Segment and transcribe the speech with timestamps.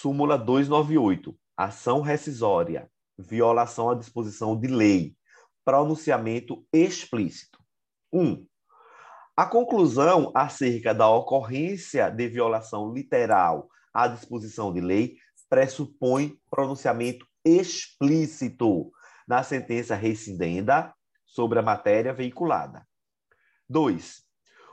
[0.00, 1.38] Súmula 298.
[1.54, 2.90] Ação rescisória.
[3.18, 5.14] Violação à disposição de lei.
[5.62, 7.58] Pronunciamento explícito.
[8.10, 8.22] 1.
[8.22, 8.46] Um,
[9.36, 15.18] a conclusão acerca da ocorrência de violação literal à disposição de lei
[15.50, 18.90] pressupõe pronunciamento explícito
[19.28, 20.94] na sentença rescindenda
[21.26, 22.88] sobre a matéria veiculada.
[23.68, 24.29] 2.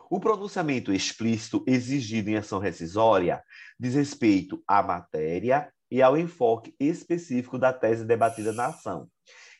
[0.09, 3.43] O pronunciamento explícito exigido em ação rescisória
[3.77, 9.09] diz respeito à matéria e ao enfoque específico da tese debatida na ação,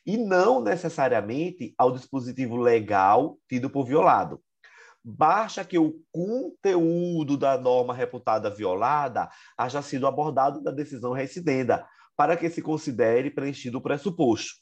[0.06, 4.40] e não necessariamente ao dispositivo legal tido por violado.
[5.04, 11.86] Basta que o conteúdo da norma reputada violada haja sido abordado da decisão residenda,
[12.16, 14.54] para que se considere preenchido o pressuposto.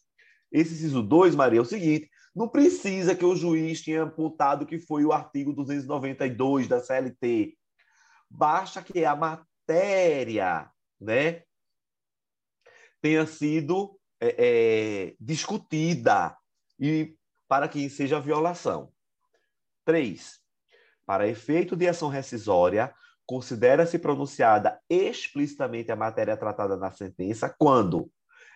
[0.53, 4.79] Esse inciso 2, Maria, é o seguinte: não precisa que o juiz tenha apontado que
[4.79, 7.57] foi o artigo 292 da CLT.
[8.29, 11.45] Basta que a matéria né,
[13.01, 16.37] tenha sido é, é, discutida
[16.79, 17.16] e
[17.49, 18.93] para que seja violação.
[19.87, 20.38] 3.
[21.07, 22.95] Para efeito de ação rescisória,
[23.25, 28.10] considera-se pronunciada explicitamente a matéria tratada na sentença quando,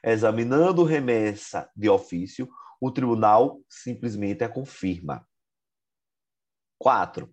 [0.04, 2.46] examinando remessa de ofício,
[2.80, 5.26] o tribunal simplesmente a confirma.
[6.78, 7.32] 4.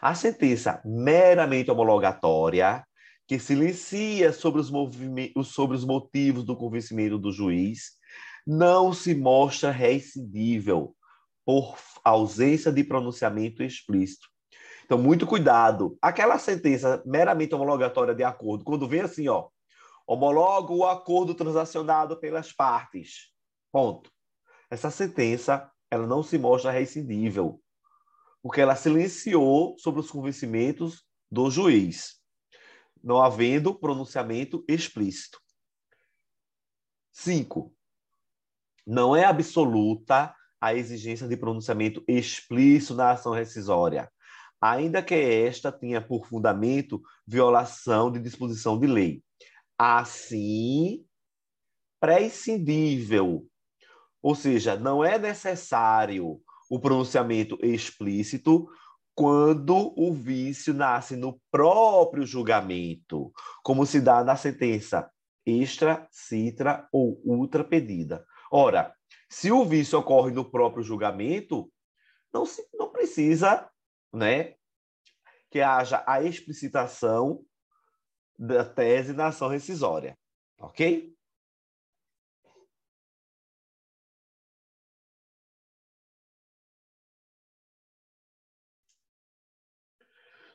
[0.00, 2.86] A sentença meramente homologatória,
[3.26, 4.70] que silencia sobre os,
[5.48, 7.92] sobre os motivos do convencimento do juiz,
[8.46, 10.94] não se mostra recidível
[11.46, 14.28] por ausência de pronunciamento explícito.
[14.84, 15.96] Então, muito cuidado.
[16.00, 19.48] Aquela sentença meramente homologatória de acordo, quando vem assim, ó,
[20.06, 23.30] homologa o acordo transacionado pelas partes.
[23.72, 24.10] Ponto.
[24.74, 27.62] Essa sentença, ela não se mostra recidível,
[28.42, 32.20] porque ela silenciou sobre os convencimentos do juiz,
[33.00, 35.38] não havendo pronunciamento explícito.
[37.12, 37.72] Cinco,
[38.84, 44.10] não é absoluta a exigência de pronunciamento explícito na ação rescisória,
[44.60, 49.22] ainda que esta tenha por fundamento violação de disposição de lei.
[49.78, 51.06] Assim,
[52.00, 53.48] prescindível,
[54.24, 56.40] ou seja, não é necessário
[56.70, 58.66] o pronunciamento explícito
[59.14, 63.30] quando o vício nasce no próprio julgamento,
[63.62, 65.10] como se dá na sentença
[65.44, 68.24] extra, citra ou ultra pedida.
[68.50, 68.94] Ora,
[69.28, 71.70] se o vício ocorre no próprio julgamento,
[72.32, 73.70] não, se, não precisa
[74.10, 74.54] né,
[75.50, 77.44] que haja a explicitação
[78.38, 80.16] da tese na ação rescisória.
[80.58, 81.13] Ok?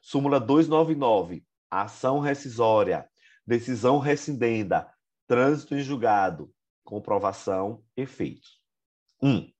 [0.09, 1.45] Súmula 299.
[1.69, 3.07] Ação rescisória.
[3.45, 4.91] Decisão rescindenda.
[5.27, 6.51] Trânsito em julgado.
[6.83, 7.83] Comprovação.
[7.95, 8.59] Efeitos.
[9.21, 9.51] 1.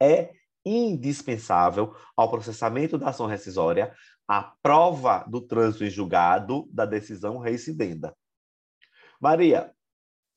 [0.00, 0.32] É
[0.64, 3.92] indispensável ao processamento da ação rescisória
[4.28, 8.16] a prova do trânsito em julgado da decisão reincidenda.
[9.20, 9.74] Maria,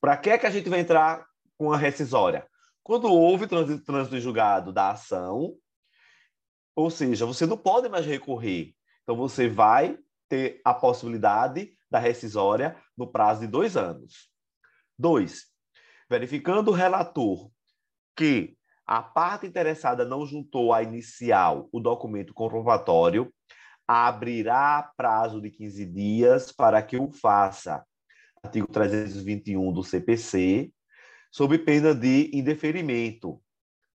[0.00, 1.24] para que, é que a gente vai entrar
[1.56, 2.48] com a rescisória?
[2.82, 5.56] Quando houve trânsito, trânsito em julgado da ação,
[6.74, 8.74] ou seja, você não pode mais recorrer.
[9.04, 9.98] Então, você vai
[10.28, 14.28] ter a possibilidade da rescisória no prazo de dois anos.
[14.98, 15.44] Dois,
[16.10, 17.50] verificando o relator
[18.16, 18.56] que
[18.86, 23.32] a parte interessada não juntou à inicial o documento comprovatório,
[23.86, 27.84] abrirá prazo de 15 dias para que o faça.
[28.42, 30.70] Artigo 321 do CPC,
[31.30, 33.40] sob pena de indeferimento.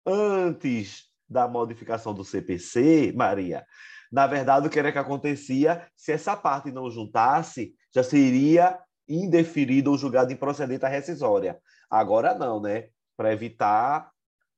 [0.06, 3.64] Antes da modificação do CPC, Maria,
[4.12, 9.92] na verdade, o que era que acontecia, se essa parte não juntasse, já seria indeferido
[9.92, 11.60] ou julgado improcedente a rescisória.
[11.90, 12.90] Agora não, né?
[13.20, 14.10] para evitar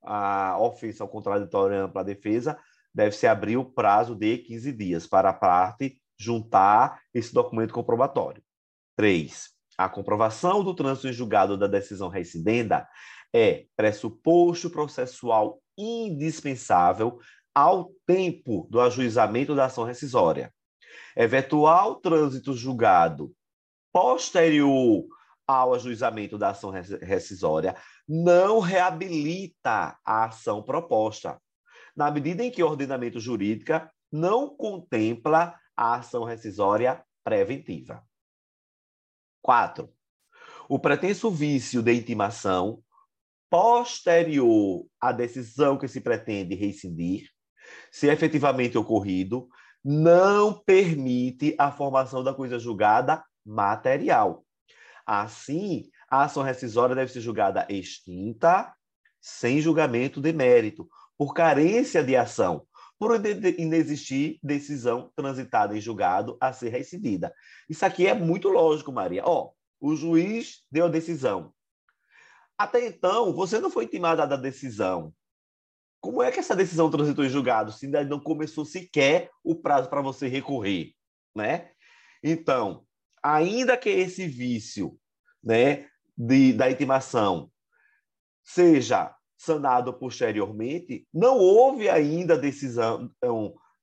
[0.04, 2.56] a ofensa ao contraditório ampla defesa,
[2.94, 8.40] deve-se abrir o prazo de 15 dias para a parte juntar esse documento comprobatório.
[8.96, 9.50] 3.
[9.76, 12.86] A comprovação do trânsito em julgado da decisão reincidenda
[13.34, 17.18] é pressuposto processual indispensável
[17.54, 20.52] ao tempo do ajuizamento da ação rescisória.
[21.16, 23.34] Eventual trânsito julgado
[23.92, 25.04] posterior
[25.46, 27.76] ao ajuizamento da ação rescisória
[28.08, 31.40] não reabilita a ação proposta,
[31.94, 33.72] na medida em que o ordenamento jurídico
[34.10, 38.02] não contempla a ação rescisória preventiva.
[39.42, 39.92] 4.
[40.68, 42.82] O pretenso vício de intimação
[43.50, 47.28] posterior à decisão que se pretende rescindir,
[47.90, 49.48] se efetivamente ocorrido,
[49.84, 54.44] não permite a formação da coisa julgada material.
[55.04, 58.72] Assim, a ação rescisória deve ser julgada extinta,
[59.20, 60.88] sem julgamento de mérito,
[61.18, 62.66] por carência de ação,
[62.98, 63.20] por
[63.58, 67.34] inexistir decisão transitada em julgado a ser recidida.
[67.68, 69.22] Isso aqui é muito lógico, Maria.
[69.24, 69.50] Ó,
[69.80, 71.52] o juiz deu a decisão.
[72.56, 75.12] Até então, você não foi intimada da decisão.
[76.02, 79.88] Como é que essa decisão transitou em julgado se ainda não começou sequer o prazo
[79.88, 80.94] para você recorrer,
[81.32, 81.70] né?
[82.22, 82.84] Então,
[83.22, 84.98] ainda que esse vício,
[85.42, 85.86] né,
[86.18, 87.48] de, da intimação
[88.42, 93.08] seja sanado posteriormente, não houve ainda decisão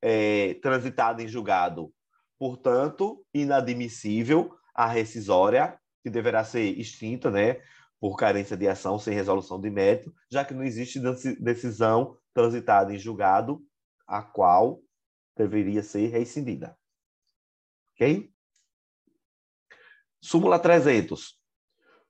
[0.02, 1.90] é, transitada em julgado.
[2.38, 7.62] Portanto, inadmissível a rescisória, que deverá ser extinta, né,
[8.00, 11.00] por carência de ação sem resolução de mérito, já que não existe
[11.40, 13.62] decisão transitada em julgado,
[14.08, 14.82] a qual
[15.36, 16.78] deveria ser rescindida.
[17.94, 18.32] Ok?
[20.22, 21.38] Súmula 300.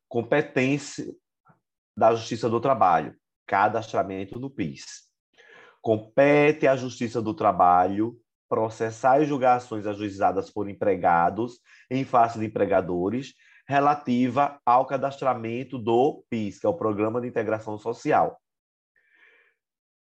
[0.08, 1.06] Competência
[1.96, 3.20] da Justiça do Trabalho
[3.50, 5.10] cadastramento no PIS.
[5.82, 8.16] Compete à Justiça do Trabalho
[8.48, 11.60] processar e julgar ações ajuizadas por empregados
[11.90, 13.34] em face de empregadores
[13.70, 18.42] relativa ao cadastramento do PIS, que é o Programa de Integração Social.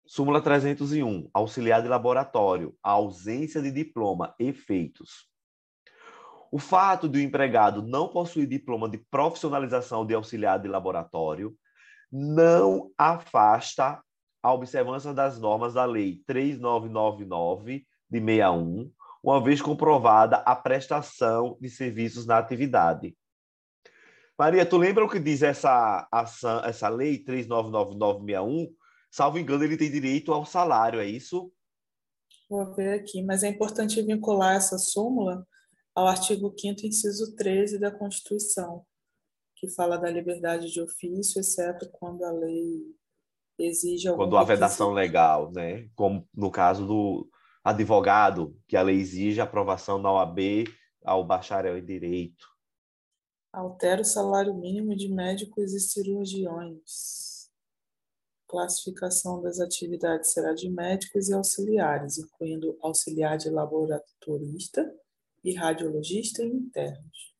[0.07, 5.29] Súmula 301, auxiliar de laboratório, ausência de diploma, efeitos.
[6.53, 11.53] O fato de o empregado não possuir diploma de profissionalização de auxiliar de laboratório
[12.13, 14.01] não afasta
[14.41, 21.69] a observância das normas da Lei 3999 de 61, uma vez comprovada a prestação de
[21.69, 23.17] serviços na atividade.
[24.39, 28.73] Maria, tu lembra o que diz essa, ação, essa lei 399961?
[29.11, 31.53] Salvo engano, ele tem direito ao salário, é isso?
[32.49, 35.45] Vou ver aqui, mas é importante vincular essa súmula
[35.95, 38.85] ao artigo 5 inciso 13 da Constituição,
[39.57, 42.85] que fala da liberdade de ofício, exceto quando a lei
[43.59, 45.89] exige algum Quando há vedação legal, né?
[45.97, 47.29] Como no caso do
[47.65, 50.39] advogado, que a lei exige a aprovação da OAB
[51.05, 52.47] ao bacharel em direito.
[53.53, 57.51] Altera o salário mínimo de médicos e cirurgiões.
[58.47, 64.95] Classificação das atividades será de médicos e auxiliares, incluindo auxiliar de laboratorista
[65.43, 67.35] e radiologista e internos.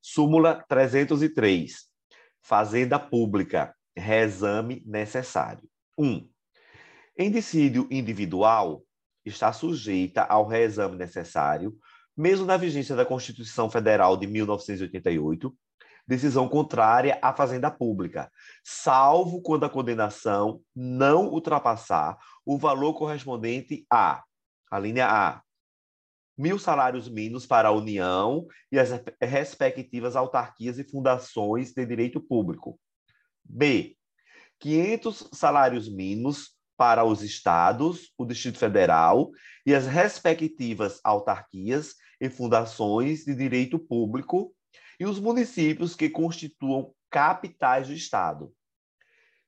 [0.00, 1.88] Súmula 303.
[2.40, 3.74] Fazenda Pública.
[3.96, 5.68] Reexame necessário.
[5.96, 6.04] 1.
[6.04, 6.31] Um,
[7.16, 8.82] em dissídio individual,
[9.24, 11.76] está sujeita ao reexame necessário,
[12.16, 15.54] mesmo na vigência da Constituição Federal de 1988,
[16.06, 18.30] decisão contrária à fazenda pública,
[18.64, 24.22] salvo quando a condenação não ultrapassar o valor correspondente a,
[24.70, 25.42] a linha A,
[26.36, 32.78] mil salários mínimos para a União e as respectivas autarquias e fundações de direito público.
[33.44, 33.96] B.
[34.58, 39.30] 500 salários mínimos para os estados, o Distrito Federal
[39.64, 44.52] e as respectivas autarquias e fundações de direito público
[44.98, 48.52] e os municípios que constituam capitais do estado.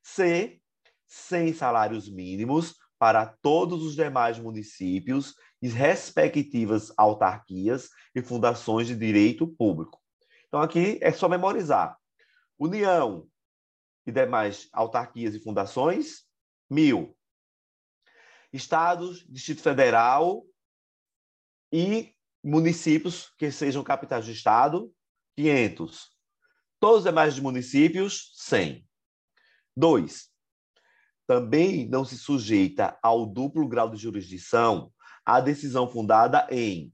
[0.01, 0.61] C.
[1.07, 9.45] 100 salários mínimos para todos os demais municípios e respectivas autarquias e fundações de direito
[9.45, 9.99] público.
[10.47, 11.97] Então, aqui é só memorizar.
[12.57, 13.27] União
[14.07, 16.23] e demais autarquias e fundações,
[16.69, 17.13] mil.
[18.51, 20.43] Estados, Distrito Federal
[21.71, 24.93] e municípios que sejam capitais do Estado,
[25.35, 26.09] 500.
[26.79, 28.87] Todos os demais municípios, 100.
[29.75, 30.29] Dois,
[31.27, 34.91] também não se sujeita ao duplo grau de jurisdição
[35.25, 36.93] a decisão fundada em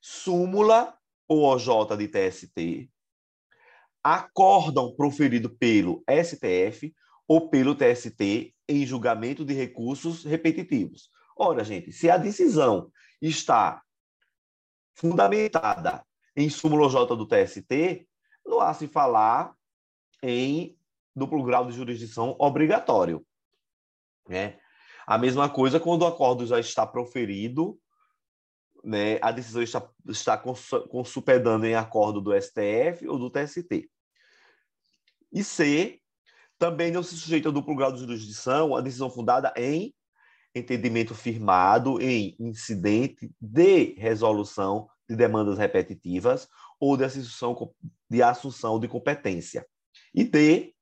[0.00, 0.96] súmula
[1.26, 2.90] ou OJ de TST,
[4.04, 6.94] acórdão proferido pelo STF
[7.26, 11.10] ou pelo TST em julgamento de recursos repetitivos.
[11.36, 13.82] Ora, gente, se a decisão está
[14.94, 16.04] fundamentada
[16.36, 18.06] em súmula OJ do TST,
[18.44, 19.54] não há se falar
[20.22, 20.76] em
[21.14, 23.24] duplo grau de jurisdição obrigatório.
[24.28, 24.58] Né?
[25.06, 27.78] A mesma coisa quando o acordo já está proferido,
[28.84, 33.88] né, a decisão está, está consupedando em acordo do STF ou do TST.
[35.32, 36.01] E C,
[36.62, 39.92] também não se sujeita ao duplo grau de jurisdição a decisão fundada em
[40.54, 46.46] entendimento firmado em incidente de resolução de demandas repetitivas
[46.78, 47.74] ou de assunção
[48.08, 49.66] de, assunção de competência.
[50.14, 50.72] E D,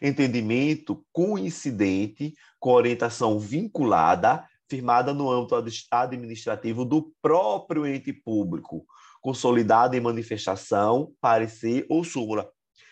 [0.00, 5.54] Entendimento coincidente com orientação vinculada, firmada no âmbito
[5.90, 8.86] administrativo do próprio ente público,
[9.20, 12.50] consolidada em manifestação, parecer ou súmula.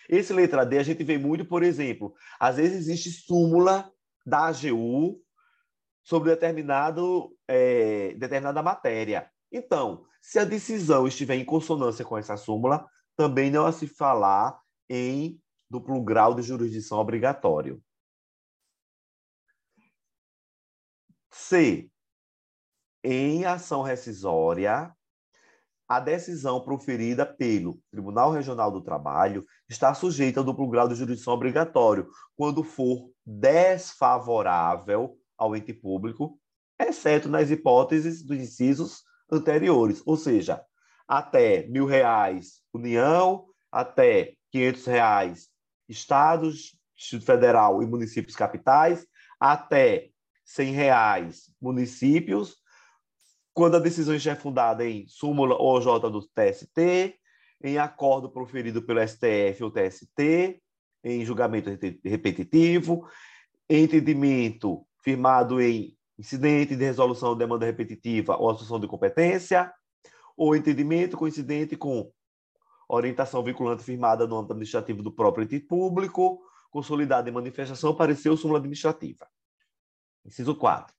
[0.08, 3.90] Esse letra D a gente vê muito, por exemplo, às vezes existe súmula
[4.24, 5.20] da AGU
[6.02, 9.30] sobre determinado, é, determinada matéria.
[9.50, 12.86] Então, se a decisão estiver em consonância com essa súmula,
[13.16, 17.82] também não a se falar em duplo grau de jurisdição obrigatório.
[21.30, 21.90] C.
[23.04, 24.95] Em ação rescisória,
[25.88, 31.34] a decisão proferida pelo Tribunal Regional do Trabalho está sujeita ao duplo grau de jurisdição
[31.34, 36.38] obrigatório quando for desfavorável ao ente público,
[36.78, 40.62] exceto nas hipóteses dos incisos anteriores, ou seja,
[41.06, 45.48] até mil reais União, até quinhentos reais
[45.88, 49.06] estados, Distrito Federal e municípios capitais,
[49.38, 50.08] até
[50.44, 52.56] cem reais municípios,
[53.56, 57.18] quando a decisão é fundada em súmula OJ do TST,
[57.64, 60.62] em acordo proferido pelo STF ou TST,
[61.02, 61.70] em julgamento
[62.04, 63.08] repetitivo,
[63.66, 69.72] entendimento firmado em incidente de resolução de demanda repetitiva ou assunção de competência,
[70.36, 72.12] ou entendimento coincidente com
[72.86, 78.58] orientação vinculante firmada no âmbito administrativo do próprio ente público, consolidada em manifestação, apareceu súmula
[78.58, 79.26] administrativa.
[80.26, 80.94] Inciso 4.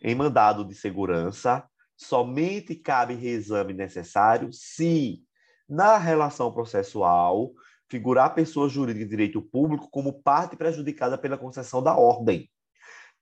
[0.00, 5.22] Em mandado de segurança, somente cabe reexame necessário se,
[5.68, 7.52] na relação processual,
[7.88, 12.50] figurar pessoa jurídica de direito público como parte prejudicada pela concessão da ordem.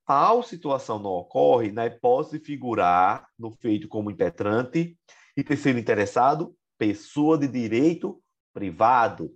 [0.06, 4.98] Tal situação não ocorre na hipótese de figurar no feito como impetrante
[5.36, 8.20] e ter sido interessado pessoa de direito
[8.52, 9.30] privado,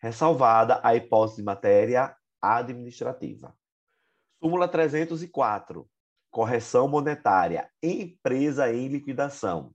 [0.00, 3.54] ressalvada a hipótese de matéria administrativa.
[4.42, 5.88] Súmula 304
[6.30, 9.74] correção monetária, empresa em liquidação.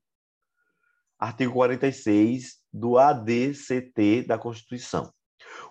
[1.20, 5.12] Artigo 46 do ADCT da Constituição.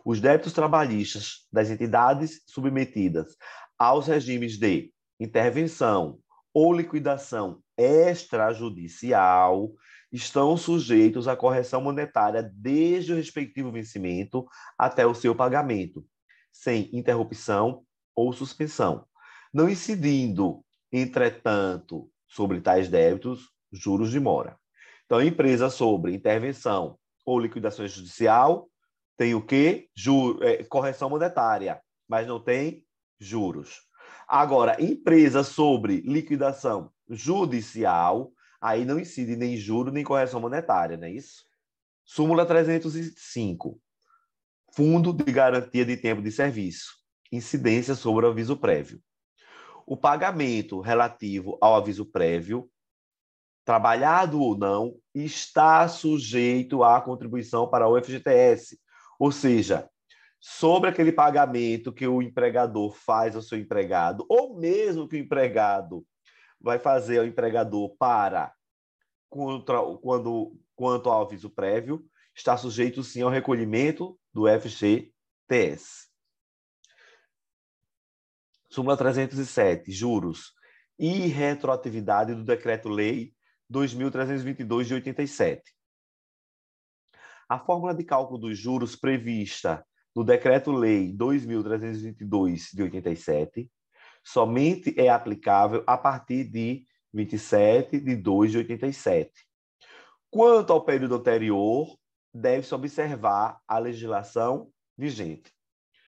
[0.04, 3.36] Os débitos trabalhistas das entidades submetidas
[3.78, 6.18] aos regimes de intervenção
[6.52, 9.72] ou liquidação extrajudicial
[10.12, 14.46] estão sujeitos à correção monetária desde o respectivo vencimento
[14.78, 16.06] até o seu pagamento,
[16.52, 19.04] sem interrupção ou suspensão,
[19.52, 20.63] não incidindo
[20.96, 24.56] Entretanto, sobre tais débitos, juros de mora.
[25.04, 26.96] Então, empresa sobre intervenção
[27.26, 28.70] ou liquidação judicial
[29.16, 29.88] tem o quê?
[29.92, 32.86] Juro, é, correção monetária, mas não tem
[33.18, 33.80] juros.
[34.28, 41.10] Agora, empresa sobre liquidação judicial, aí não incide nem juro nem correção monetária, não é
[41.10, 41.42] isso?
[42.04, 43.80] Súmula 305.
[44.72, 46.94] Fundo de garantia de tempo de serviço.
[47.32, 49.02] Incidência sobre aviso prévio
[49.86, 52.70] o pagamento relativo ao aviso prévio,
[53.64, 58.78] trabalhado ou não, está sujeito à contribuição para o FGTS.
[59.18, 59.88] Ou seja,
[60.40, 66.04] sobre aquele pagamento que o empregador faz ao seu empregado, ou mesmo que o empregado
[66.60, 68.52] vai fazer ao empregador para
[69.30, 76.08] contra, quando, quanto ao aviso prévio, está sujeito sim ao recolhimento do FGTS.
[78.74, 80.52] Súmula 307, juros
[80.98, 83.32] e retroatividade do Decreto-Lei
[83.70, 85.62] 2322 de 87.
[87.48, 93.70] A fórmula de cálculo dos juros prevista no Decreto-Lei 2322 de 87
[94.24, 99.30] somente é aplicável a partir de 27 de 2 de 87.
[100.28, 101.96] Quanto ao período anterior,
[102.34, 105.53] deve-se observar a legislação vigente.